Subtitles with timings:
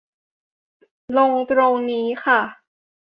[1.17, 2.41] ลงตรงนี้ค่ะ